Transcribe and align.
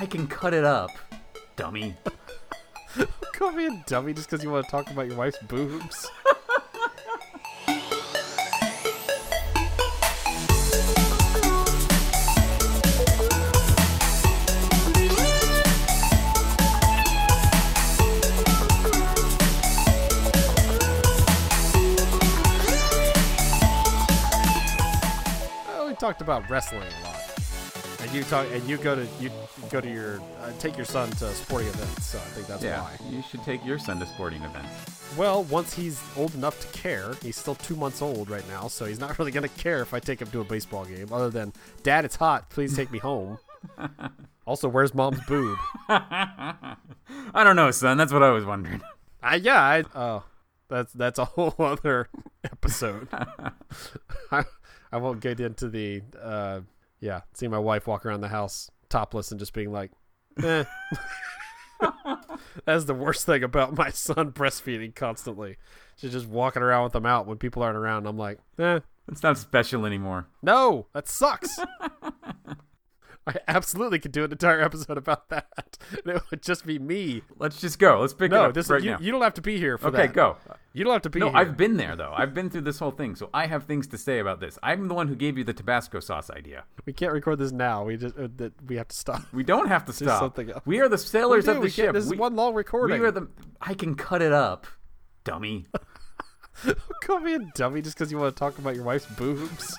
I 0.00 0.06
can 0.06 0.28
cut 0.28 0.54
it 0.54 0.62
up, 0.62 0.92
dummy. 1.56 1.96
Call 3.34 3.50
me 3.50 3.66
a 3.66 3.84
dummy 3.88 4.14
just 4.14 4.30
because 4.30 4.44
you 4.44 4.50
want 4.50 4.64
to 4.64 4.70
talk 4.70 4.88
about 4.92 5.08
your 5.08 5.16
wife's 5.16 5.42
boobs. 5.42 6.08
We 25.88 25.94
talked 25.94 26.20
about 26.20 26.48
wrestling 26.48 26.82
a 26.82 27.04
lot, 27.04 27.17
and 28.08 28.16
you 28.16 28.24
talk 28.24 28.46
and 28.52 28.66
you 28.68 28.76
go 28.78 28.94
to 28.96 29.06
you 29.20 29.30
go 29.70 29.80
to 29.80 29.90
your 29.90 30.20
uh, 30.42 30.50
take 30.58 30.76
your 30.76 30.86
son 30.86 31.10
to 31.10 31.28
sporting 31.34 31.68
events. 31.68 32.06
So 32.06 32.18
I 32.18 32.22
think 32.22 32.46
that's 32.46 32.62
Yeah, 32.62 32.82
why. 32.82 32.96
you 33.10 33.22
should 33.22 33.42
take 33.44 33.64
your 33.64 33.78
son 33.78 33.98
to 34.00 34.06
sporting 34.06 34.42
events. 34.42 35.14
Well, 35.16 35.44
once 35.44 35.74
he's 35.74 36.00
old 36.16 36.34
enough 36.34 36.58
to 36.60 36.78
care, 36.78 37.14
he's 37.22 37.36
still 37.36 37.54
two 37.54 37.76
months 37.76 38.02
old 38.02 38.28
right 38.30 38.46
now, 38.48 38.68
so 38.68 38.84
he's 38.84 39.00
not 39.00 39.18
really 39.18 39.30
gonna 39.30 39.48
care 39.48 39.80
if 39.82 39.92
I 39.94 40.00
take 40.00 40.20
him 40.20 40.28
to 40.30 40.40
a 40.40 40.44
baseball 40.44 40.84
game. 40.84 41.12
Other 41.12 41.30
than, 41.30 41.52
Dad, 41.82 42.04
it's 42.04 42.16
hot. 42.16 42.50
Please 42.50 42.74
take 42.76 42.90
me 42.90 42.98
home. 42.98 43.38
also, 44.46 44.68
where's 44.68 44.94
mom's 44.94 45.20
boob? 45.26 45.58
I 45.88 46.76
don't 47.34 47.56
know, 47.56 47.70
son. 47.70 47.96
That's 47.98 48.12
what 48.12 48.22
I 48.22 48.30
was 48.30 48.44
wondering. 48.44 48.80
I 49.22 49.36
yeah, 49.36 49.60
I 49.60 49.84
oh, 49.94 50.24
that's 50.68 50.92
that's 50.92 51.18
a 51.18 51.24
whole 51.24 51.54
other 51.58 52.08
episode. 52.44 53.08
I, 54.30 54.44
I 54.92 54.96
won't 54.98 55.20
get 55.20 55.40
into 55.40 55.68
the 55.68 56.02
uh 56.22 56.60
yeah, 57.00 57.20
seeing 57.34 57.50
my 57.50 57.58
wife 57.58 57.86
walk 57.86 58.04
around 58.06 58.20
the 58.20 58.28
house 58.28 58.70
topless 58.88 59.30
and 59.30 59.38
just 59.40 59.52
being 59.52 59.72
like, 59.72 59.90
eh. 60.42 60.64
That's 62.64 62.84
the 62.86 62.94
worst 62.94 63.24
thing 63.26 63.42
about 63.42 63.76
my 63.76 63.90
son 63.90 64.32
breastfeeding 64.32 64.94
constantly. 64.94 65.56
She's 65.96 66.12
just 66.12 66.26
walking 66.26 66.62
around 66.62 66.84
with 66.84 66.92
them 66.92 67.06
out 67.06 67.26
when 67.26 67.38
people 67.38 67.62
aren't 67.62 67.76
around. 67.76 68.06
I'm 68.06 68.16
like, 68.18 68.38
eh, 68.58 68.80
It's 69.10 69.22
not 69.22 69.38
special 69.38 69.86
anymore. 69.86 70.26
no, 70.42 70.86
that 70.92 71.08
sucks. 71.08 71.58
I 73.28 73.34
absolutely 73.46 73.98
could 73.98 74.12
do 74.12 74.24
an 74.24 74.32
entire 74.32 74.60
episode 74.62 74.96
about 74.98 75.28
that. 75.28 75.46
It 76.04 76.22
would 76.30 76.42
just 76.42 76.66
be 76.66 76.78
me. 76.78 77.22
Let's 77.38 77.60
just 77.60 77.78
go. 77.78 78.00
Let's 78.00 78.12
pick 78.14 78.32
it 78.32 78.34
No, 78.34 78.44
up 78.46 78.54
this 78.54 78.68
right 78.70 78.82
you, 78.82 78.92
now. 78.92 78.98
you 79.00 79.12
don't 79.12 79.22
have 79.22 79.34
to 79.34 79.40
be 79.42 79.58
here 79.58 79.76
for 79.78 79.88
okay, 79.88 80.06
that. 80.08 80.12
go. 80.14 80.36
You 80.72 80.84
don't 80.84 80.92
have 80.94 81.02
to 81.02 81.10
be 81.10 81.20
No, 81.20 81.28
here. 81.28 81.36
I've 81.36 81.56
been 81.56 81.76
there 81.76 81.94
though. 81.96 82.12
I've 82.16 82.34
been 82.34 82.50
through 82.50 82.62
this 82.62 82.78
whole 82.78 82.90
thing, 82.90 83.14
so 83.14 83.28
I 83.34 83.46
have 83.46 83.64
things 83.64 83.86
to 83.88 83.98
say 83.98 84.18
about 84.18 84.40
this. 84.40 84.58
I'm 84.62 84.88
the 84.88 84.94
one 84.94 85.08
who 85.08 85.14
gave 85.14 85.36
you 85.38 85.44
the 85.44 85.52
Tabasco 85.54 86.00
sauce 86.00 86.30
idea. 86.30 86.64
We 86.86 86.92
can't 86.92 87.12
record 87.12 87.38
this 87.38 87.52
now. 87.52 87.84
We 87.84 87.96
just 87.96 88.16
uh, 88.18 88.28
that 88.36 88.52
we 88.66 88.76
have 88.76 88.88
to 88.88 88.96
stop. 88.96 89.22
We 89.32 89.44
don't 89.44 89.68
have 89.68 89.84
to 89.86 89.92
stop. 90.00 90.20
something 90.20 90.50
else. 90.50 90.62
We 90.66 90.80
are 90.80 90.88
the 90.88 90.98
sailors 90.98 91.46
We 91.46 91.50
of 91.52 91.56
the 91.58 91.62
we 91.62 91.70
ship. 91.70 91.92
This 91.94 92.04
is 92.06 92.14
one 92.14 92.34
long 92.36 92.54
recording. 92.54 93.00
we 93.00 93.06
are 93.06 93.10
the. 93.12 93.28
I 93.60 93.74
can 93.74 93.94
cut 93.94 94.22
it 94.22 94.32
up, 94.32 94.66
dummy. 95.24 95.66
Call 97.04 97.20
me 97.20 97.34
a 97.34 97.38
dummy 97.54 97.82
just 97.82 97.96
because 97.96 98.10
you 98.10 98.18
want 98.18 98.34
to 98.34 98.38
talk 98.38 98.58
about 98.58 98.74
your 98.74 98.84
wife's 98.84 99.06
boobs. 99.06 99.76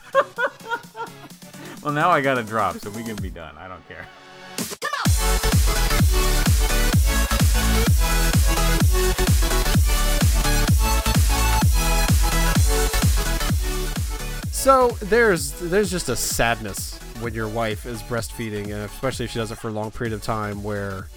Well, 1.83 1.93
now 1.93 2.09
I 2.09 2.21
got 2.21 2.35
to 2.35 2.43
drop, 2.43 2.77
so 2.77 2.89
we 2.91 3.03
can 3.03 3.15
be 3.17 3.29
done. 3.29 3.55
I 3.57 3.67
don't 3.67 3.87
care. 3.87 4.05
so 14.51 14.89
there's 15.03 15.53
there's 15.61 15.89
just 15.89 16.09
a 16.09 16.15
sadness 16.15 16.97
when 17.21 17.33
your 17.33 17.47
wife 17.47 17.85
is 17.85 18.01
breastfeeding, 18.03 18.65
and 18.65 18.83
especially 18.83 19.25
if 19.25 19.31
she 19.31 19.39
does 19.39 19.51
it 19.51 19.57
for 19.57 19.69
a 19.69 19.71
long 19.71 19.91
period 19.91 20.13
of 20.13 20.21
time, 20.21 20.63
where 20.63 21.07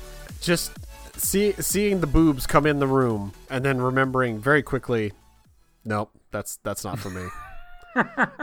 just 0.40 0.72
see, 1.16 1.52
seeing 1.58 2.00
the 2.00 2.06
boobs 2.06 2.46
come 2.46 2.66
in 2.66 2.78
the 2.78 2.86
room 2.86 3.32
and 3.50 3.64
then 3.64 3.80
remembering 3.80 4.38
very 4.38 4.62
quickly, 4.62 5.12
nope, 5.84 6.10
that's 6.30 6.58
that's 6.62 6.84
not 6.84 6.98
for 6.98 7.10
me. 7.10 7.26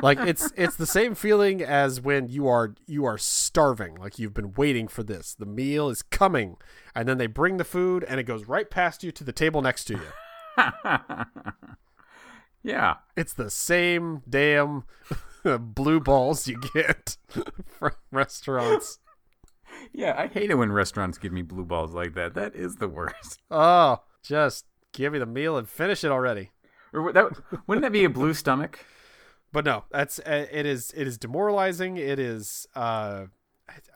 like 0.01 0.19
it's 0.19 0.51
it's 0.55 0.75
the 0.75 0.85
same 0.85 1.15
feeling 1.15 1.61
as 1.61 1.99
when 2.01 2.27
you 2.27 2.47
are 2.47 2.75
you 2.87 3.05
are 3.05 3.17
starving 3.17 3.95
like 3.95 4.19
you've 4.19 4.33
been 4.33 4.53
waiting 4.53 4.87
for 4.87 5.01
this 5.03 5.33
the 5.33 5.45
meal 5.45 5.89
is 5.89 6.01
coming 6.01 6.55
and 6.95 7.07
then 7.07 7.17
they 7.17 7.27
bring 7.27 7.57
the 7.57 7.63
food 7.63 8.03
and 8.03 8.19
it 8.19 8.23
goes 8.23 8.45
right 8.47 8.69
past 8.69 9.03
you 9.03 9.11
to 9.11 9.23
the 9.23 9.31
table 9.33 9.61
next 9.61 9.85
to 9.85 9.93
you 9.95 10.63
Yeah. 12.63 12.95
it's 13.15 13.33
the 13.33 13.49
same 13.49 14.21
damn 14.29 14.83
blue 15.59 15.99
balls 15.99 16.47
you 16.47 16.59
get 16.73 17.17
from 17.67 17.91
restaurants 18.11 18.99
Yeah, 19.93 20.13
I 20.17 20.27
hate 20.27 20.51
it 20.51 20.55
when 20.55 20.71
restaurants 20.71 21.17
give 21.17 21.31
me 21.31 21.41
blue 21.41 21.63
balls 21.63 21.93
like 21.93 22.13
that. 22.15 22.33
That 22.33 22.55
is 22.55 22.75
the 22.75 22.89
worst. 22.89 23.39
oh 23.49 24.01
just 24.21 24.65
give 24.91 25.13
me 25.13 25.19
the 25.19 25.25
meal 25.25 25.55
and 25.57 25.69
finish 25.69 26.03
it 26.03 26.11
already 26.11 26.51
Or 26.91 27.13
that, 27.13 27.31
wouldn't 27.67 27.83
that 27.83 27.93
be 27.93 28.03
a 28.03 28.09
blue 28.09 28.33
stomach? 28.33 28.85
But 29.51 29.65
no 29.65 29.85
that's 29.91 30.19
uh, 30.19 30.47
it 30.51 30.65
is 30.65 30.93
it 30.95 31.07
is 31.07 31.17
demoralizing 31.17 31.97
it 31.97 32.19
is 32.19 32.67
uh 32.75 33.25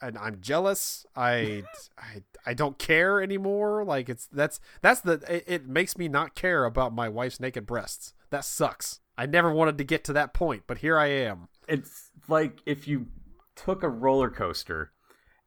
I, 0.02 0.12
i'm 0.20 0.40
jealous 0.40 1.06
I, 1.16 1.64
I 1.98 2.24
i 2.46 2.54
don't 2.54 2.78
care 2.78 3.22
anymore 3.22 3.84
like 3.84 4.10
it's 4.10 4.28
that's 4.28 4.60
that's 4.82 5.02
the 5.02 5.14
it, 5.28 5.44
it 5.48 5.68
makes 5.68 5.98
me 5.98 6.08
not 6.08 6.36
care 6.36 6.66
about 6.66 6.94
my 6.94 7.10
wife's 7.10 7.40
naked 7.40 7.66
breasts 7.66 8.14
that 8.30 8.46
sucks 8.46 9.00
i 9.18 9.26
never 9.26 9.52
wanted 9.52 9.78
to 9.80 9.84
get 9.84 10.04
to 10.06 10.14
that 10.14 10.34
point 10.34 10.64
but 10.68 10.80
here 10.80 10.98
i 10.98 11.08
am 11.08 11.48
It's 11.68 12.10
like 12.28 12.62
if 12.66 12.88
you 12.88 13.08
took 13.56 13.84
a 13.84 13.90
roller 13.90 14.30
coaster 14.30 14.92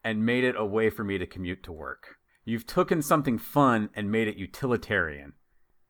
and 0.06 0.24
made 0.24 0.44
it 0.44 0.54
a 0.56 0.64
way 0.64 0.88
for 0.88 1.02
me 1.02 1.18
to 1.18 1.26
commute 1.26 1.64
to 1.64 1.72
work. 1.72 2.18
You've 2.44 2.64
taken 2.64 3.02
something 3.02 3.38
fun 3.38 3.90
and 3.92 4.08
made 4.08 4.28
it 4.28 4.36
utilitarian. 4.36 5.32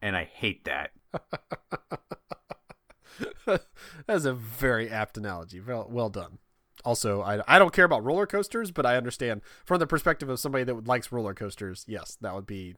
And 0.00 0.16
I 0.16 0.24
hate 0.24 0.64
that. 0.64 0.92
that's 4.06 4.24
a 4.24 4.32
very 4.32 4.88
apt 4.90 5.16
analogy. 5.16 5.60
Well, 5.60 5.86
well 5.90 6.08
done. 6.10 6.38
Also 6.84 7.22
I, 7.22 7.42
I 7.48 7.58
don't 7.58 7.72
care 7.72 7.84
about 7.84 8.04
roller 8.04 8.26
coasters 8.26 8.70
but 8.70 8.86
i 8.86 8.96
understand 8.96 9.40
from 9.64 9.80
the 9.80 9.86
perspective 9.86 10.28
of 10.28 10.38
somebody 10.38 10.62
that 10.64 10.86
likes 10.86 11.10
roller 11.10 11.34
coasters 11.34 11.84
yes 11.88 12.16
that 12.20 12.34
would 12.34 12.46
be 12.46 12.74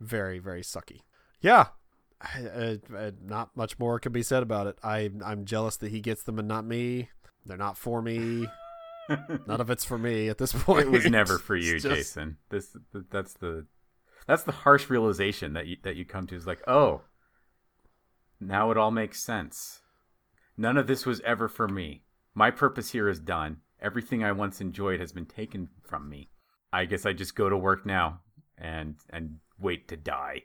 very 0.00 0.38
very 0.38 0.62
sucky. 0.62 1.00
Yeah. 1.40 1.68
I, 2.20 2.42
uh, 2.46 2.76
uh, 2.96 3.10
not 3.24 3.56
much 3.56 3.78
more 3.78 3.98
can 4.00 4.12
be 4.12 4.22
said 4.22 4.42
about 4.42 4.66
it. 4.66 4.76
I 4.82 5.10
i'm 5.24 5.44
jealous 5.44 5.76
that 5.78 5.90
he 5.90 6.00
gets 6.00 6.22
them 6.22 6.38
and 6.38 6.46
not 6.48 6.64
me. 6.64 7.08
They're 7.46 7.56
not 7.56 7.76
for 7.78 8.02
me. 8.02 8.46
None 9.46 9.60
of 9.60 9.70
it's 9.70 9.84
for 9.84 9.98
me 9.98 10.28
at 10.28 10.38
this 10.38 10.52
point. 10.52 10.86
It 10.86 10.90
was 10.90 11.06
never 11.06 11.38
for 11.48 11.56
you, 11.56 11.80
just- 11.80 11.94
Jason. 11.94 12.36
This 12.50 12.76
that's 13.10 13.34
the 13.34 13.66
that's 14.26 14.42
the 14.42 14.52
harsh 14.52 14.90
realization 14.90 15.54
that 15.54 15.66
you 15.66 15.78
that 15.82 15.96
you 15.96 16.04
come 16.04 16.26
to 16.26 16.36
is 16.36 16.46
like, 16.46 16.60
"Oh, 16.68 17.00
now 18.40 18.70
it 18.70 18.76
all 18.76 18.90
makes 18.90 19.20
sense. 19.22 19.80
None 20.56 20.76
of 20.76 20.86
this 20.86 21.06
was 21.06 21.20
ever 21.20 21.48
for 21.48 21.68
me. 21.68 22.02
My 22.34 22.50
purpose 22.50 22.90
here 22.90 23.08
is 23.08 23.18
done. 23.20 23.58
Everything 23.80 24.24
I 24.24 24.32
once 24.32 24.60
enjoyed 24.60 25.00
has 25.00 25.12
been 25.12 25.26
taken 25.26 25.68
from 25.86 26.08
me. 26.08 26.30
I 26.72 26.84
guess 26.84 27.06
I 27.06 27.12
just 27.12 27.34
go 27.36 27.48
to 27.48 27.56
work 27.56 27.86
now 27.86 28.20
and 28.56 28.96
and 29.10 29.36
wait 29.58 29.88
to 29.88 29.96
die." 29.96 30.42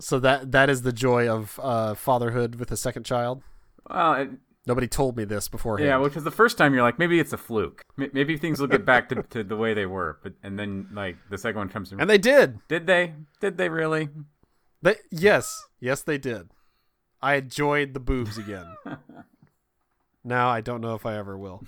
so 0.00 0.18
that 0.18 0.50
that 0.50 0.68
is 0.68 0.82
the 0.82 0.92
joy 0.92 1.28
of 1.28 1.60
uh 1.62 1.94
fatherhood 1.94 2.56
with 2.56 2.72
a 2.72 2.76
second 2.76 3.04
child 3.04 3.40
Well, 3.88 4.14
it, 4.14 4.30
nobody 4.66 4.88
told 4.88 5.16
me 5.16 5.24
this 5.24 5.46
beforehand 5.48 5.86
yeah, 5.88 5.98
because 6.02 6.24
the 6.24 6.30
first 6.32 6.58
time 6.58 6.74
you're 6.74 6.82
like, 6.82 6.98
maybe 6.98 7.20
it's 7.20 7.32
a 7.32 7.36
fluke. 7.36 7.84
M- 8.00 8.10
Maybe 8.12 8.36
things 8.36 8.58
will 8.58 8.66
get 8.66 8.84
back 8.84 9.08
to, 9.10 9.22
to 9.22 9.44
the 9.44 9.56
way 9.56 9.74
they 9.74 9.86
were, 9.86 10.18
but 10.24 10.32
and 10.42 10.58
then 10.58 10.88
like 10.92 11.16
the 11.30 11.38
second 11.38 11.58
one 11.58 11.68
comes 11.68 11.92
in. 11.92 12.00
and 12.00 12.10
they 12.10 12.18
did 12.18 12.58
Did 12.66 12.86
they? 12.88 13.14
Did 13.40 13.58
they 13.58 13.68
really? 13.68 14.08
They 14.80 14.96
yes, 15.12 15.62
yes 15.78 16.02
they 16.02 16.18
did. 16.18 16.50
I 17.22 17.34
enjoyed 17.34 17.94
the 17.94 18.00
boobs 18.00 18.36
again. 18.36 18.66
now 20.24 20.48
I 20.48 20.60
don't 20.60 20.80
know 20.80 20.94
if 20.94 21.06
I 21.06 21.16
ever 21.16 21.38
will. 21.38 21.64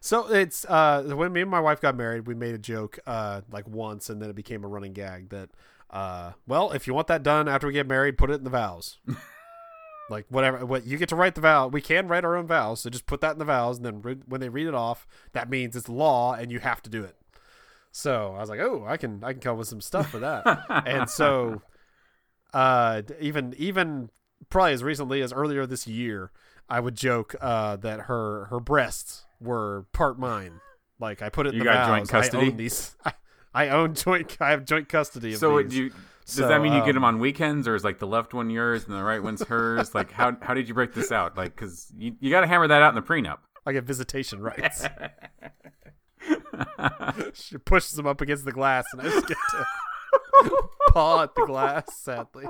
So 0.00 0.32
it's 0.32 0.64
uh 0.64 1.02
when 1.14 1.32
me 1.32 1.42
and 1.42 1.50
my 1.50 1.60
wife 1.60 1.80
got 1.80 1.96
married, 1.96 2.26
we 2.26 2.34
made 2.34 2.54
a 2.54 2.58
joke 2.58 2.98
uh 3.06 3.42
like 3.50 3.68
once 3.68 4.08
and 4.08 4.22
then 4.22 4.30
it 4.30 4.36
became 4.36 4.64
a 4.64 4.68
running 4.68 4.92
gag 4.92 5.30
that 5.30 5.50
uh 5.90 6.32
well, 6.46 6.72
if 6.72 6.86
you 6.86 6.94
want 6.94 7.08
that 7.08 7.22
done 7.22 7.48
after 7.48 7.66
we 7.66 7.72
get 7.72 7.86
married, 7.86 8.16
put 8.16 8.30
it 8.30 8.34
in 8.34 8.44
the 8.44 8.50
vows. 8.50 8.98
like 10.10 10.26
whatever 10.30 10.64
what 10.64 10.86
you 10.86 10.96
get 10.96 11.08
to 11.10 11.16
write 11.16 11.34
the 11.34 11.40
vow. 11.40 11.68
We 11.68 11.80
can 11.80 12.08
write 12.08 12.24
our 12.24 12.36
own 12.36 12.46
vows, 12.46 12.80
so 12.80 12.90
just 12.90 13.06
put 13.06 13.20
that 13.20 13.32
in 13.32 13.38
the 13.38 13.44
vows 13.44 13.76
and 13.76 13.86
then 13.86 14.02
re- 14.02 14.22
when 14.26 14.40
they 14.40 14.48
read 14.48 14.66
it 14.66 14.74
off, 14.74 15.06
that 15.32 15.50
means 15.50 15.76
it's 15.76 15.88
law 15.88 16.34
and 16.34 16.50
you 16.50 16.60
have 16.60 16.82
to 16.82 16.90
do 16.90 17.04
it. 17.04 17.16
So, 17.90 18.34
I 18.36 18.40
was 18.40 18.50
like, 18.50 18.60
"Oh, 18.60 18.84
I 18.86 18.96
can 18.96 19.24
I 19.24 19.32
can 19.32 19.40
come 19.40 19.52
up 19.52 19.58
with 19.58 19.68
some 19.68 19.80
stuff 19.80 20.10
for 20.10 20.18
that." 20.20 20.44
and 20.86 21.10
so 21.10 21.62
uh 22.54 23.02
even 23.20 23.54
even 23.58 24.10
probably 24.50 24.72
as 24.72 24.82
recently 24.82 25.20
as 25.22 25.32
earlier 25.32 25.66
this 25.66 25.86
year 25.86 26.30
i 26.68 26.78
would 26.80 26.96
joke 26.96 27.34
uh 27.40 27.76
that 27.76 28.02
her 28.02 28.46
her 28.46 28.60
breasts 28.60 29.24
were 29.40 29.86
part 29.92 30.18
mine 30.18 30.60
like 31.00 31.22
i 31.22 31.28
put 31.28 31.46
it 31.46 31.50
in 31.50 31.54
You 31.56 31.60
the 31.60 31.64
got 31.64 31.86
vows. 31.86 31.96
joint 31.98 32.08
custody? 32.08 32.46
i 32.46 32.50
own 32.50 32.56
these 32.56 32.96
I, 33.04 33.12
I 33.54 33.68
own 33.70 33.94
joint 33.94 34.36
i 34.40 34.50
have 34.50 34.64
joint 34.64 34.88
custody 34.88 35.32
of 35.34 35.38
So 35.40 35.62
these. 35.62 35.76
you? 35.76 35.90
Does 36.26 36.34
So, 36.36 36.48
that 36.48 36.60
mean 36.60 36.74
you 36.74 36.80
get 36.80 36.90
um, 36.90 36.94
them 36.96 37.04
on 37.04 37.18
weekends, 37.20 37.66
or 37.66 37.74
is 37.74 37.84
like 37.84 37.98
the 37.98 38.06
left 38.06 38.34
one 38.34 38.50
yours 38.50 38.84
and 38.84 38.92
the 38.94 39.02
right 39.02 39.22
one's 39.22 39.42
hers? 39.42 39.94
Like 39.94 40.12
how 40.12 40.36
how 40.42 40.52
did 40.52 40.68
you 40.68 40.74
break 40.74 40.92
this 40.92 41.10
out? 41.10 41.38
Like 41.38 41.56
because 41.56 41.90
you 41.96 42.16
you 42.20 42.30
got 42.30 42.42
to 42.42 42.46
hammer 42.46 42.68
that 42.68 42.82
out 42.82 42.90
in 42.90 42.96
the 42.96 43.00
prenup. 43.00 43.38
i 43.64 43.72
get 43.72 43.84
visitation 43.84 44.38
rights 44.42 44.84
she 47.32 47.56
pushes 47.58 47.98
him 47.98 48.06
up 48.06 48.20
against 48.20 48.44
the 48.44 48.52
glass, 48.52 48.84
and 48.92 49.00
I 49.00 49.04
just 49.04 49.26
get 49.26 49.38
to 49.52 49.64
paw 50.90 51.22
at 51.22 51.34
the 51.34 51.46
glass. 51.46 51.96
Sadly, 51.96 52.44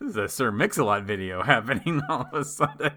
This 0.10 0.10
is 0.10 0.16
a 0.16 0.28
Sir 0.28 0.50
Mix-a-Lot 0.50 1.04
video 1.04 1.42
happening 1.44 2.00
all 2.08 2.22
of 2.22 2.32
a 2.32 2.44
sudden. 2.44 2.92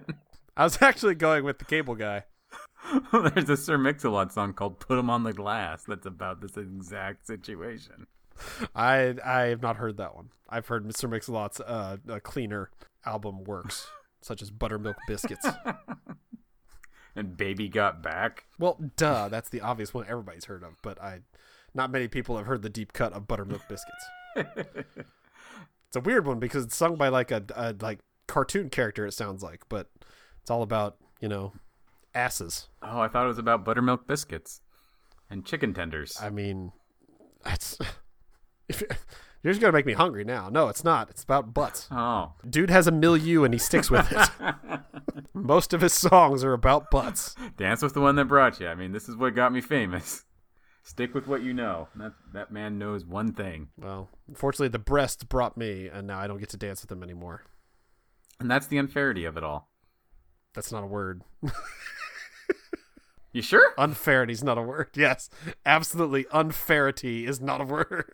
I 0.55 0.63
was 0.63 0.81
actually 0.81 1.15
going 1.15 1.43
with 1.43 1.59
the 1.59 1.65
cable 1.65 1.95
guy. 1.95 2.23
There's 3.11 3.49
a 3.49 3.57
Sir 3.57 3.77
Mix-a-Lot 3.77 4.31
song 4.31 4.53
called 4.53 4.79
"Put 4.79 4.97
'Em 4.97 5.09
on 5.09 5.23
the 5.23 5.33
Glass" 5.33 5.83
that's 5.83 6.05
about 6.05 6.39
this 6.39 6.55
exact 6.55 7.27
situation. 7.27 8.07
I 8.73 9.15
I 9.23 9.41
have 9.47 9.61
not 9.61 9.77
heard 9.77 9.97
that 9.97 10.15
one. 10.15 10.29
I've 10.47 10.67
heard 10.67 10.85
Mr. 10.85 11.09
Mix-a-Lot's 11.09 11.59
uh, 11.59 11.97
uh, 12.09 12.19
cleaner 12.23 12.69
album 13.05 13.43
works, 13.43 13.87
such 14.21 14.41
as 14.41 14.49
Buttermilk 14.49 14.95
Biscuits. 15.07 15.47
And 17.15 17.35
"Baby 17.35 17.67
Got 17.67 18.01
Back." 18.01 18.45
Well, 18.57 18.79
duh, 18.95 19.27
that's 19.27 19.49
the 19.49 19.61
obvious 19.61 19.93
one 19.93 20.05
everybody's 20.07 20.45
heard 20.45 20.63
of, 20.63 20.75
but 20.81 21.01
I, 21.01 21.19
not 21.73 21.91
many 21.91 22.07
people 22.07 22.37
have 22.37 22.45
heard 22.45 22.61
the 22.61 22.69
deep 22.69 22.93
cut 22.93 23.11
of 23.13 23.27
Buttermilk 23.27 23.67
Biscuits. 23.67 24.05
It's 25.93 25.97
a 26.07 26.09
weird 26.09 26.25
one 26.25 26.39
because 26.39 26.63
it's 26.63 26.75
sung 26.75 26.95
by 26.95 27.09
like 27.09 27.29
a, 27.29 27.43
a 27.55 27.75
like 27.79 27.99
cartoon 28.27 28.71
character. 28.71 29.05
It 29.05 29.11
sounds 29.11 29.43
like, 29.43 29.61
but 29.69 29.91
it's 30.41 30.49
all 30.49 30.63
about 30.63 30.97
you 31.21 31.27
know 31.29 31.53
asses. 32.15 32.67
Oh, 32.81 32.99
I 32.99 33.07
thought 33.07 33.25
it 33.25 33.27
was 33.27 33.37
about 33.37 33.63
buttermilk 33.63 34.07
biscuits 34.07 34.61
and 35.29 35.45
chicken 35.45 35.71
tenders. 35.71 36.17
I 36.19 36.31
mean, 36.31 36.71
that's 37.43 37.77
if 38.69 38.81
you're 39.43 39.53
just 39.53 39.61
gonna 39.61 39.71
make 39.71 39.85
me 39.85 39.93
hungry 39.93 40.23
now. 40.23 40.49
No, 40.49 40.67
it's 40.67 40.83
not. 40.83 41.11
It's 41.11 41.23
about 41.23 41.53
butts. 41.53 41.87
Oh, 41.91 42.33
Dude 42.49 42.71
has 42.71 42.87
a 42.87 42.91
milieu 42.91 43.43
and 43.43 43.53
he 43.53 43.59
sticks 43.59 43.91
with 43.91 44.11
it. 44.11 44.29
Most 45.35 45.73
of 45.73 45.81
his 45.81 45.93
songs 45.93 46.43
are 46.43 46.53
about 46.53 46.89
butts. 46.89 47.35
dance 47.55 47.83
with 47.83 47.93
the 47.93 48.01
one 48.01 48.15
that 48.15 48.25
brought 48.25 48.59
you. 48.59 48.67
I 48.67 48.73
mean, 48.73 48.93
this 48.93 49.07
is 49.07 49.15
what 49.15 49.35
got 49.35 49.53
me 49.53 49.61
famous. 49.61 50.25
Stick 50.85 51.13
with 51.13 51.27
what 51.27 51.41
you 51.41 51.53
know. 51.53 51.87
That 51.95 52.13
that 52.33 52.51
man 52.51 52.77
knows 52.77 53.05
one 53.05 53.31
thing, 53.33 53.69
Well, 53.77 54.09
unfortunately, 54.27 54.67
the 54.67 54.79
breast 54.79 55.29
brought 55.29 55.55
me, 55.57 55.87
and 55.87 56.05
now 56.07 56.19
I 56.19 56.27
don't 56.27 56.39
get 56.39 56.49
to 56.49 56.57
dance 56.57 56.81
with 56.81 56.89
them 56.89 57.01
anymore. 57.03 57.43
and 58.39 58.51
that's 58.51 58.67
the 58.67 58.77
unfairity 58.77 59.23
of 59.25 59.37
it 59.37 59.43
all. 59.43 59.69
That's 60.53 60.71
not 60.71 60.83
a 60.83 60.87
word. 60.87 61.21
You 63.31 63.41
sure? 63.41 63.73
Unfairity 63.79 64.33
is 64.33 64.43
not 64.43 64.59
a 64.59 64.61
word. 64.61 64.89
Yes, 64.95 65.27
absolutely. 65.65 66.27
Unfairity 66.31 67.25
is 67.25 67.41
not 67.41 67.61
a 67.61 67.65
word. 67.65 68.11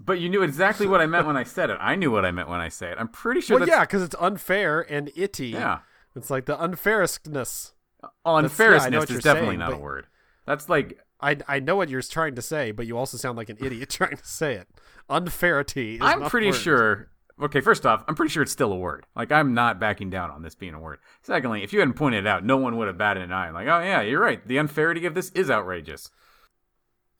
But 0.00 0.18
you 0.18 0.28
knew 0.28 0.42
exactly 0.42 0.88
what 0.88 1.00
I 1.00 1.06
meant 1.06 1.24
when 1.28 1.36
I 1.36 1.44
said 1.44 1.70
it. 1.70 1.76
I 1.80 1.94
knew 1.94 2.10
what 2.10 2.24
I 2.24 2.32
meant 2.32 2.48
when 2.48 2.58
I 2.58 2.68
say 2.68 2.90
it. 2.90 2.96
I'm 2.98 3.06
pretty 3.06 3.40
sure. 3.40 3.58
well, 3.58 3.66
that's, 3.66 3.76
yeah, 3.76 3.84
because 3.84 4.02
it's 4.02 4.16
unfair 4.18 4.80
and 4.90 5.12
itty. 5.14 5.48
yeah. 5.48 5.80
It's 6.16 6.28
like 6.30 6.46
the 6.46 6.60
unfairness. 6.60 7.72
Oh, 8.02 8.08
yeah, 8.08 8.08
I 8.24 8.32
know 8.32 8.38
unfairness 8.46 8.84
what 8.96 9.10
is 9.10 9.22
definitely 9.22 9.50
saying, 9.50 9.58
not 9.60 9.72
a 9.72 9.76
word. 9.76 10.08
That's 10.46 10.68
like 10.68 10.98
I 11.22 11.36
I 11.48 11.60
know 11.60 11.76
what 11.76 11.88
you're 11.88 12.02
trying 12.02 12.34
to 12.34 12.42
say, 12.42 12.72
but 12.72 12.86
you 12.86 12.98
also 12.98 13.16
sound 13.16 13.36
like 13.36 13.48
an 13.48 13.58
idiot 13.60 13.90
trying 13.90 14.16
to 14.16 14.26
say 14.26 14.54
it. 14.54 14.68
Unfairity. 15.08 15.96
Is 15.96 16.00
I'm 16.02 16.22
pretty 16.22 16.48
word. 16.48 16.56
sure. 16.56 17.08
Okay, 17.40 17.60
first 17.60 17.86
off, 17.86 18.04
I'm 18.06 18.14
pretty 18.14 18.30
sure 18.30 18.42
it's 18.42 18.52
still 18.52 18.72
a 18.72 18.76
word. 18.76 19.06
Like 19.16 19.32
I'm 19.32 19.54
not 19.54 19.80
backing 19.80 20.10
down 20.10 20.30
on 20.30 20.42
this 20.42 20.54
being 20.54 20.74
a 20.74 20.80
word. 20.80 20.98
Secondly, 21.22 21.62
if 21.62 21.72
you 21.72 21.78
hadn't 21.78 21.94
pointed 21.94 22.24
it 22.24 22.26
out, 22.26 22.44
no 22.44 22.56
one 22.56 22.76
would 22.76 22.88
have 22.88 22.98
batted 22.98 23.22
an 23.22 23.32
eye. 23.32 23.50
Like, 23.50 23.66
oh 23.68 23.80
yeah, 23.80 24.02
you're 24.02 24.20
right. 24.20 24.46
The 24.46 24.58
unfairity 24.58 25.06
of 25.06 25.14
this 25.14 25.30
is 25.30 25.50
outrageous. 25.50 26.10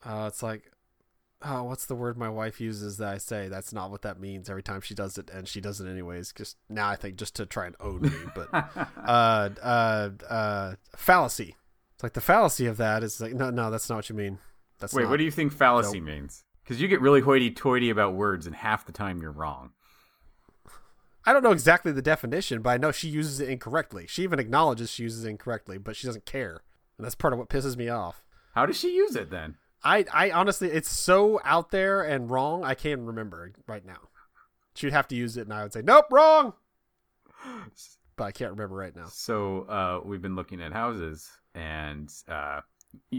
Uh, 0.05 0.25
it's 0.27 0.43
like, 0.43 0.71
oh, 1.41 1.63
what's 1.63 1.85
the 1.85 1.95
word 1.95 2.17
my 2.17 2.29
wife 2.29 2.61
uses 2.61 2.97
that 2.97 3.07
I 3.07 3.17
say? 3.17 3.47
That's 3.47 3.73
not 3.73 3.91
what 3.91 4.01
that 4.03 4.19
means 4.19 4.49
every 4.49 4.63
time 4.63 4.81
she 4.81 4.93
does 4.93 5.17
it, 5.17 5.29
and 5.29 5.47
she 5.47 5.61
does 5.61 5.81
it 5.81 5.89
anyways. 5.89 6.33
Just 6.33 6.57
now, 6.69 6.89
I 6.89 6.95
think 6.95 7.15
just 7.15 7.35
to 7.35 7.45
try 7.45 7.67
and 7.67 7.75
own 7.79 8.01
me, 8.01 8.11
but 8.35 8.49
uh, 8.97 9.49
uh, 9.61 10.09
uh, 10.29 10.75
fallacy. 10.95 11.55
It's 12.03 12.07
like 12.07 12.13
the 12.15 12.21
fallacy 12.21 12.65
of 12.65 12.75
that 12.77 13.01
is 13.01 13.21
like, 13.21 13.33
no, 13.33 13.49
no, 13.49 13.71
that's 13.71 13.87
not 13.87 13.95
what 13.95 14.09
you 14.09 14.15
mean. 14.15 14.37
That's 14.77 14.93
Wait, 14.93 15.03
not. 15.03 15.11
what 15.11 15.17
do 15.19 15.23
you 15.23 15.31
think 15.31 15.53
fallacy 15.53 16.01
means? 16.01 16.43
Because 16.61 16.81
you 16.81 16.89
get 16.89 16.99
really 16.99 17.21
hoity-toity 17.21 17.89
about 17.89 18.13
words, 18.13 18.45
and 18.45 18.53
half 18.53 18.85
the 18.85 18.91
time 18.91 19.21
you're 19.21 19.31
wrong. 19.31 19.71
I 21.25 21.31
don't 21.31 21.43
know 21.43 21.53
exactly 21.53 21.93
the 21.93 22.01
definition, 22.01 22.61
but 22.61 22.71
I 22.71 22.77
know 22.77 22.91
she 22.91 23.07
uses 23.07 23.39
it 23.39 23.47
incorrectly. 23.47 24.05
She 24.09 24.23
even 24.23 24.37
acknowledges 24.37 24.89
she 24.89 25.03
uses 25.03 25.23
it 25.23 25.29
incorrectly, 25.29 25.77
but 25.77 25.95
she 25.95 26.05
doesn't 26.05 26.25
care, 26.25 26.61
and 26.97 27.05
that's 27.05 27.15
part 27.15 27.31
of 27.31 27.39
what 27.39 27.47
pisses 27.47 27.77
me 27.77 27.87
off. 27.87 28.25
How 28.53 28.65
does 28.65 28.77
she 28.77 28.93
use 28.93 29.15
it 29.15 29.29
then? 29.29 29.55
I, 29.81 30.03
I 30.13 30.31
honestly, 30.31 30.69
it's 30.71 30.89
so 30.89 31.39
out 31.45 31.71
there 31.71 32.01
and 32.01 32.29
wrong. 32.29 32.65
I 32.65 32.75
can't 32.75 32.99
remember 32.99 33.53
right 33.65 33.85
now. 33.85 34.09
She'd 34.75 34.91
have 34.91 35.07
to 35.07 35.15
use 35.15 35.37
it, 35.37 35.43
and 35.43 35.53
I 35.53 35.63
would 35.63 35.71
say, 35.71 35.81
"Nope, 35.81 36.07
wrong." 36.11 36.53
But 38.15 38.25
I 38.25 38.31
can't 38.31 38.51
remember 38.51 38.75
right 38.75 38.95
now. 38.95 39.07
So 39.07 39.61
uh, 39.63 40.01
we've 40.05 40.21
been 40.21 40.35
looking 40.35 40.61
at 40.61 40.71
houses, 40.71 41.31
and 41.55 42.09
uh, 42.27 42.61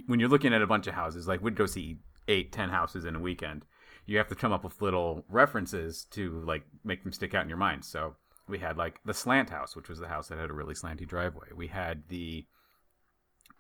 when 0.07 0.21
you're 0.21 0.29
looking 0.29 0.55
at 0.55 0.63
a 0.63 0.67
bunch 0.67 0.87
of 0.87 0.95
houses, 0.95 1.29
like 1.29 1.43
we'd 1.43 1.57
go 1.57 1.67
see 1.67 1.99
eight, 2.29 2.53
ten 2.53 2.71
houses 2.71 3.05
in 3.05 3.17
a 3.17 3.21
weekend, 3.21 3.65
you 4.07 4.19
have 4.19 4.29
to 4.29 4.35
come 4.35 4.53
up 4.53 4.65
with 4.65 4.83
little 4.83 5.25
references 5.29 6.05
to 6.11 6.43
like 6.47 6.65
make 6.85 7.03
them 7.03 7.13
stick 7.13 7.35
out 7.35 7.43
in 7.43 7.49
your 7.49 7.59
mind. 7.59 7.85
So 7.85 8.17
we 8.49 8.59
had 8.59 8.77
like 8.77 9.01
the 9.05 9.15
slant 9.15 9.51
house, 9.51 9.75
which 9.75 9.89
was 9.89 9.99
the 9.99 10.09
house 10.09 10.29
that 10.29 10.39
had 10.39 10.51
a 10.51 10.55
really 10.55 10.75
slanty 10.75 11.07
driveway. 11.07 11.49
We 11.55 11.69
had 11.69 12.05
the 12.09 12.47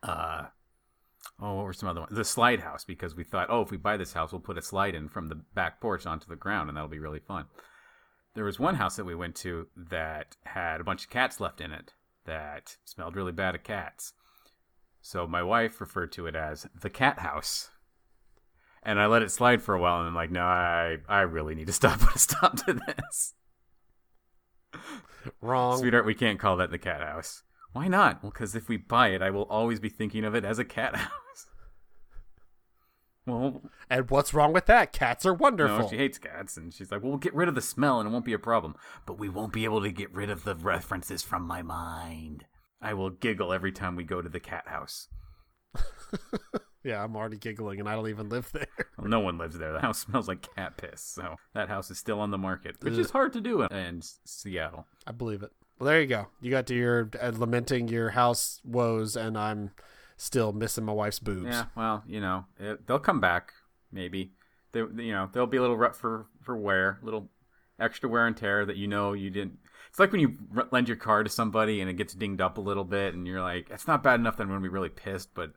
uh 0.02 0.44
oh, 1.40 1.54
what 1.54 1.64
were 1.64 1.72
some 1.72 1.88
other 1.88 2.00
ones? 2.00 2.14
The 2.14 2.24
slide 2.24 2.60
house 2.60 2.84
because 2.84 3.14
we 3.14 3.24
thought, 3.24 3.48
oh, 3.50 3.62
if 3.62 3.70
we 3.70 3.76
buy 3.76 3.96
this 3.96 4.12
house, 4.12 4.32
we'll 4.32 4.40
put 4.40 4.58
a 4.58 4.62
slide 4.62 4.94
in 4.94 5.08
from 5.08 5.28
the 5.28 5.40
back 5.54 5.80
porch 5.80 6.06
onto 6.06 6.28
the 6.28 6.36
ground, 6.36 6.68
and 6.68 6.76
that'll 6.76 6.88
be 6.88 6.98
really 6.98 7.20
fun. 7.20 7.46
There 8.34 8.44
was 8.44 8.58
one 8.58 8.74
house 8.74 8.96
that 8.96 9.04
we 9.04 9.14
went 9.14 9.36
to 9.36 9.68
that 9.90 10.36
had 10.44 10.80
a 10.80 10.84
bunch 10.84 11.04
of 11.04 11.10
cats 11.10 11.40
left 11.40 11.60
in 11.60 11.72
it 11.72 11.94
that 12.26 12.76
smelled 12.84 13.16
really 13.16 13.32
bad 13.32 13.54
of 13.54 13.62
cats. 13.62 14.12
So 15.06 15.26
my 15.26 15.42
wife 15.42 15.82
referred 15.82 16.12
to 16.12 16.26
it 16.26 16.34
as 16.34 16.66
the 16.80 16.88
cat 16.88 17.18
house. 17.18 17.68
And 18.82 18.98
I 18.98 19.04
let 19.04 19.20
it 19.20 19.30
slide 19.30 19.60
for 19.60 19.74
a 19.74 19.78
while 19.78 19.98
and 19.98 20.08
I'm 20.08 20.14
like, 20.14 20.30
no, 20.30 20.40
I 20.42 20.96
I 21.06 21.20
really 21.20 21.54
need 21.54 21.66
to 21.66 21.74
stop 21.74 22.00
put 22.00 22.16
a 22.16 22.18
stop 22.18 22.56
to 22.64 22.72
this. 22.72 23.34
Wrong. 25.42 25.76
Sweetheart, 25.78 26.06
we 26.06 26.14
can't 26.14 26.38
call 26.40 26.56
that 26.56 26.70
the 26.70 26.78
cat 26.78 27.02
house. 27.02 27.42
Why 27.74 27.86
not? 27.86 28.22
Well, 28.22 28.32
because 28.32 28.54
if 28.56 28.66
we 28.66 28.78
buy 28.78 29.08
it, 29.08 29.20
I 29.20 29.28
will 29.28 29.42
always 29.42 29.78
be 29.78 29.90
thinking 29.90 30.24
of 30.24 30.34
it 30.34 30.42
as 30.42 30.58
a 30.58 30.64
cat 30.64 30.96
house. 30.96 31.10
Well, 33.26 33.60
And 33.90 34.08
what's 34.08 34.32
wrong 34.32 34.54
with 34.54 34.64
that? 34.66 34.94
Cats 34.94 35.26
are 35.26 35.34
wonderful. 35.34 35.80
no, 35.80 35.88
she 35.88 35.98
hates 35.98 36.16
cats, 36.16 36.56
and 36.56 36.72
she's 36.72 36.90
like, 36.90 37.02
"Well, 37.02 37.10
we'll 37.10 37.18
get 37.18 37.34
rid 37.34 37.48
of 37.48 37.54
the 37.54 37.60
smell, 37.60 38.00
and 38.00 38.08
it 38.08 38.12
won't 38.12 38.24
be 38.24 38.32
a 38.32 38.38
problem." 38.38 38.74
But 39.04 39.18
we 39.18 39.28
won't 39.28 39.52
be 39.52 39.64
able 39.64 39.82
to 39.82 39.92
get 39.92 40.14
rid 40.14 40.30
of 40.30 40.44
the 40.44 40.54
references 40.54 41.22
from 41.22 41.42
my 41.42 41.60
mind. 41.60 42.46
I 42.84 42.94
will 42.94 43.10
giggle 43.10 43.52
every 43.52 43.72
time 43.72 43.96
we 43.96 44.04
go 44.04 44.20
to 44.20 44.28
the 44.28 44.40
cat 44.40 44.64
house. 44.66 45.08
yeah, 46.84 47.02
I'm 47.02 47.16
already 47.16 47.38
giggling, 47.38 47.80
and 47.80 47.88
I 47.88 47.94
don't 47.94 48.08
even 48.08 48.28
live 48.28 48.52
there. 48.52 48.66
Well, 48.98 49.08
no 49.08 49.20
one 49.20 49.38
lives 49.38 49.58
there. 49.58 49.72
The 49.72 49.80
house 49.80 49.98
smells 49.98 50.28
like 50.28 50.54
cat 50.54 50.76
piss, 50.76 51.00
so 51.02 51.34
that 51.52 51.68
house 51.68 51.90
is 51.90 51.98
still 51.98 52.20
on 52.20 52.30
the 52.30 52.38
market, 52.38 52.76
which 52.80 52.94
Ugh. 52.94 53.00
is 53.00 53.10
hard 53.10 53.32
to 53.32 53.40
do 53.40 53.62
in, 53.62 53.72
in 53.72 54.02
Seattle. 54.24 54.86
I 55.06 55.12
believe 55.12 55.42
it. 55.42 55.50
Well, 55.78 55.88
there 55.88 56.00
you 56.00 56.06
go. 56.06 56.28
You 56.40 56.50
got 56.50 56.66
to 56.68 56.74
your 56.74 57.10
uh, 57.20 57.32
lamenting 57.34 57.88
your 57.88 58.10
house 58.10 58.60
woes, 58.64 59.16
and 59.16 59.36
I'm 59.36 59.72
still 60.16 60.52
missing 60.52 60.84
my 60.84 60.92
wife's 60.92 61.18
boobs. 61.18 61.46
Yeah, 61.46 61.64
well, 61.76 62.04
you 62.06 62.20
know, 62.20 62.44
it, 62.58 62.86
they'll 62.86 63.00
come 63.00 63.20
back 63.20 63.52
maybe. 63.90 64.32
They, 64.72 64.80
you 64.80 65.12
know, 65.12 65.28
they'll 65.32 65.46
be 65.46 65.56
a 65.56 65.60
little 65.60 65.76
rough 65.76 65.96
for 65.96 66.26
for 66.40 66.56
wear, 66.56 66.98
little 67.02 67.30
extra 67.78 68.08
wear 68.08 68.26
and 68.26 68.36
tear 68.36 68.64
that 68.66 68.76
you 68.76 68.88
know 68.88 69.12
you 69.12 69.30
didn't. 69.30 69.58
It's 69.94 70.00
like 70.00 70.10
when 70.10 70.20
you 70.20 70.34
r- 70.56 70.66
lend 70.72 70.88
your 70.88 70.96
car 70.96 71.22
to 71.22 71.30
somebody 71.30 71.80
and 71.80 71.88
it 71.88 71.94
gets 71.94 72.14
dinged 72.14 72.40
up 72.40 72.58
a 72.58 72.60
little 72.60 72.82
bit, 72.82 73.14
and 73.14 73.28
you're 73.28 73.40
like, 73.40 73.70
it's 73.70 73.86
not 73.86 74.02
bad 74.02 74.18
enough 74.18 74.36
that 74.36 74.42
I'm 74.42 74.48
going 74.48 74.60
to 74.60 74.68
be 74.68 74.72
really 74.72 74.88
pissed, 74.88 75.32
but 75.34 75.52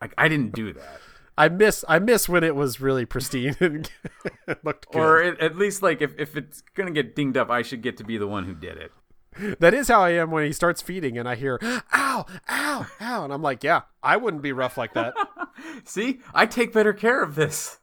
like 0.00 0.12
I 0.18 0.26
didn't 0.26 0.56
do 0.56 0.72
that. 0.72 0.98
I 1.38 1.48
miss 1.48 1.84
I 1.88 2.00
miss 2.00 2.28
when 2.28 2.42
it 2.42 2.56
was 2.56 2.80
really 2.80 3.04
pristine 3.04 3.54
and 3.60 3.88
looked 4.64 4.90
good. 4.90 4.98
Or 4.98 5.22
at, 5.22 5.38
at 5.38 5.56
least 5.56 5.84
like 5.84 6.02
if, 6.02 6.18
if 6.18 6.36
it's 6.36 6.62
gonna 6.74 6.90
get 6.90 7.14
dinged 7.14 7.36
up, 7.36 7.48
I 7.48 7.62
should 7.62 7.80
get 7.80 7.96
to 7.98 8.04
be 8.04 8.18
the 8.18 8.26
one 8.26 8.44
who 8.44 8.56
did 8.56 8.76
it. 8.76 9.60
that 9.60 9.72
is 9.72 9.86
how 9.86 10.00
I 10.00 10.10
am 10.14 10.32
when 10.32 10.44
he 10.44 10.52
starts 10.52 10.82
feeding, 10.82 11.16
and 11.16 11.28
I 11.28 11.36
hear 11.36 11.60
"ow, 11.62 12.26
ow, 12.48 12.86
ow," 13.00 13.24
and 13.24 13.32
I'm 13.32 13.42
like, 13.42 13.62
"Yeah, 13.62 13.82
I 14.02 14.16
wouldn't 14.16 14.42
be 14.42 14.50
rough 14.50 14.76
like 14.76 14.94
that." 14.94 15.14
See, 15.84 16.18
I 16.34 16.46
take 16.46 16.72
better 16.72 16.92
care 16.92 17.22
of 17.22 17.36
this. 17.36 17.78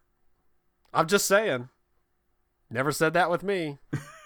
I'm 0.93 1.07
just 1.07 1.27
saying. 1.27 1.69
Never 2.69 2.91
said 2.91 3.13
that 3.13 3.31
with 3.31 3.41
me. 3.41 3.79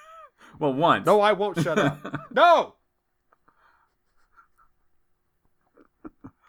Well, 0.59 0.73
once. 0.73 1.05
No, 1.05 1.21
I 1.21 1.33
won't 1.33 1.61
shut 1.61 1.77
up. 1.79 2.21
No. 2.31 2.75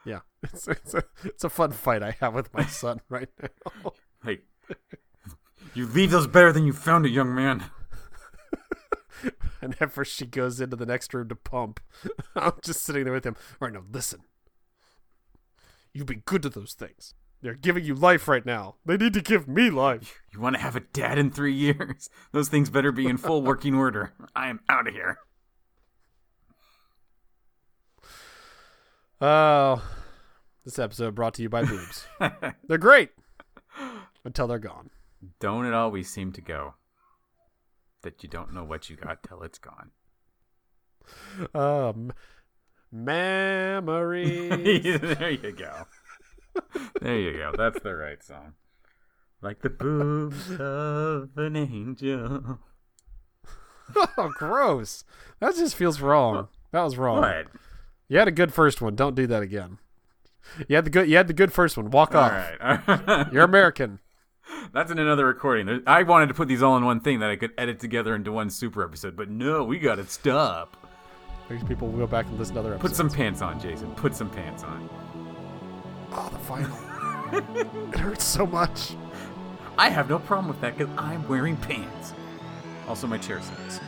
Yeah, 0.04 0.20
it's, 0.42 0.68
it's, 0.68 0.94
a, 0.94 1.02
it's 1.24 1.44
a 1.44 1.50
fun 1.50 1.72
fight 1.72 2.02
I 2.02 2.16
have 2.20 2.34
with 2.34 2.52
my 2.54 2.64
son 2.64 3.00
right 3.08 3.28
now. 3.42 3.92
hey, 4.24 4.40
you 5.74 5.86
leave 5.86 6.10
those 6.10 6.26
better 6.26 6.52
than 6.52 6.64
you 6.64 6.72
found 6.72 7.06
it, 7.06 7.10
young 7.10 7.34
man. 7.34 7.64
Whenever 9.60 10.04
she 10.04 10.26
goes 10.26 10.60
into 10.60 10.76
the 10.76 10.86
next 10.86 11.12
room 11.12 11.28
to 11.28 11.34
pump, 11.34 11.80
I'm 12.36 12.52
just 12.62 12.82
sitting 12.82 13.04
there 13.04 13.12
with 13.12 13.24
him. 13.26 13.36
All 13.60 13.66
right, 13.66 13.74
now 13.74 13.82
listen. 13.90 14.20
You've 15.92 16.06
been 16.06 16.22
good 16.24 16.42
to 16.42 16.50
those 16.50 16.74
things. 16.74 17.14
They're 17.42 17.54
giving 17.54 17.84
you 17.84 17.94
life 17.94 18.28
right 18.28 18.44
now. 18.44 18.76
They 18.84 18.96
need 18.96 19.12
to 19.14 19.20
give 19.20 19.46
me 19.48 19.70
life. 19.70 20.20
You 20.36 20.42
want 20.42 20.56
to 20.56 20.60
have 20.60 20.76
a 20.76 20.80
dad 20.80 21.16
in 21.16 21.30
three 21.30 21.54
years? 21.54 22.10
Those 22.32 22.50
things 22.50 22.68
better 22.68 22.92
be 22.92 23.06
in 23.06 23.16
full 23.16 23.40
working 23.40 23.74
order. 23.74 24.12
I 24.34 24.48
am 24.48 24.60
out 24.68 24.86
of 24.86 24.92
here. 24.92 25.16
Oh, 29.18 29.82
this 30.66 30.78
episode 30.78 31.14
brought 31.14 31.32
to 31.34 31.42
you 31.42 31.48
by 31.48 31.64
boobs. 31.64 32.06
they're 32.68 32.76
great 32.76 33.12
until 34.26 34.46
they're 34.46 34.58
gone. 34.58 34.90
Don't 35.40 35.64
it 35.64 35.72
always 35.72 36.10
seem 36.10 36.32
to 36.32 36.42
go 36.42 36.74
that 38.02 38.22
you 38.22 38.28
don't 38.28 38.52
know 38.52 38.64
what 38.64 38.90
you 38.90 38.96
got 38.96 39.22
till 39.22 39.42
it's 39.42 39.58
gone? 39.58 39.92
Um, 41.54 42.12
memories. 42.92 44.50
there 45.00 45.30
you 45.30 45.52
go. 45.52 45.86
There 47.00 47.18
you 47.18 47.32
go. 47.32 47.52
That's 47.56 47.80
the 47.82 47.94
right 47.94 48.22
song. 48.22 48.54
Like 49.42 49.62
the 49.62 49.70
boobs 49.70 50.50
of 50.58 51.30
an 51.36 51.56
angel. 51.56 52.58
oh, 53.96 54.32
gross. 54.34 55.04
That 55.40 55.54
just 55.56 55.76
feels 55.76 56.00
wrong. 56.00 56.48
That 56.72 56.82
was 56.82 56.96
wrong. 56.96 57.20
What? 57.20 57.46
You 58.08 58.18
had 58.18 58.28
a 58.28 58.32
good 58.32 58.52
first 58.52 58.80
one. 58.80 58.96
Don't 58.96 59.14
do 59.14 59.26
that 59.26 59.42
again. 59.42 59.78
You 60.68 60.76
had 60.76 60.86
the 60.86 60.90
good. 60.90 61.08
You 61.08 61.16
had 61.16 61.28
the 61.28 61.34
good 61.34 61.52
first 61.52 61.76
one. 61.76 61.90
Walk 61.90 62.14
All 62.14 62.22
off. 62.22 62.32
right. 62.32 62.80
All 62.88 62.94
right. 63.06 63.26
You're 63.32 63.44
American. 63.44 64.00
That's 64.72 64.90
in 64.90 64.98
another 64.98 65.26
recording. 65.26 65.82
I 65.86 66.02
wanted 66.04 66.28
to 66.28 66.34
put 66.34 66.48
these 66.48 66.62
all 66.62 66.76
in 66.76 66.84
one 66.84 67.00
thing 67.00 67.18
that 67.20 67.30
I 67.30 67.36
could 67.36 67.52
edit 67.58 67.80
together 67.80 68.14
into 68.14 68.30
one 68.30 68.48
super 68.50 68.84
episode, 68.84 69.16
but 69.16 69.28
no, 69.28 69.64
we 69.64 69.78
got 69.78 69.96
to 69.96 70.06
stop. 70.06 70.76
These 71.48 71.64
people 71.64 71.88
will 71.88 71.98
go 71.98 72.06
back 72.06 72.26
and 72.26 72.38
listen 72.38 72.54
to 72.54 72.60
other 72.60 72.74
episodes. 72.74 72.92
Put 72.92 72.96
some 72.96 73.10
pants 73.10 73.42
on, 73.42 73.60
Jason. 73.60 73.92
Put 73.96 74.14
some 74.14 74.30
pants 74.30 74.62
on. 74.62 74.88
Oh, 76.18 76.30
the 76.32 76.38
final. 76.38 76.78
it 77.92 77.98
hurts 77.98 78.24
so 78.24 78.46
much. 78.46 78.96
I 79.76 79.90
have 79.90 80.08
no 80.08 80.18
problem 80.18 80.48
with 80.48 80.60
that 80.62 80.78
because 80.78 80.92
I'm 80.96 81.28
wearing 81.28 81.56
pants. 81.58 82.14
Also, 82.88 83.06
my 83.06 83.18
chair 83.18 83.42
sucks. 83.42 83.80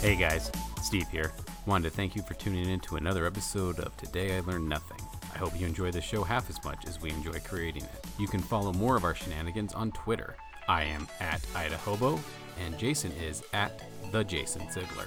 Hey 0.00 0.14
guys, 0.14 0.52
Steve 0.80 1.08
here. 1.08 1.32
Wanted 1.66 1.90
to 1.90 1.96
thank 1.96 2.14
you 2.14 2.22
for 2.22 2.34
tuning 2.34 2.68
in 2.70 2.78
to 2.80 2.96
another 2.96 3.26
episode 3.26 3.80
of 3.80 3.96
Today 3.96 4.36
I 4.36 4.40
Learned 4.40 4.68
Nothing. 4.68 5.00
I 5.34 5.38
hope 5.38 5.58
you 5.58 5.66
enjoy 5.66 5.90
the 5.90 6.00
show 6.00 6.22
half 6.22 6.48
as 6.48 6.62
much 6.64 6.86
as 6.86 7.00
we 7.00 7.10
enjoy 7.10 7.40
creating 7.40 7.82
it. 7.82 8.06
You 8.16 8.28
can 8.28 8.40
follow 8.40 8.72
more 8.72 8.96
of 8.96 9.02
our 9.02 9.16
shenanigans 9.16 9.72
on 9.72 9.90
Twitter. 9.90 10.36
I 10.68 10.82
am 10.84 11.08
at 11.20 11.40
Idahobo, 11.54 12.20
and 12.64 12.76
Jason 12.78 13.12
is 13.12 13.42
at 13.54 13.82
the 14.12 14.22
Jason 14.22 14.70
Ziegler. 14.70 15.06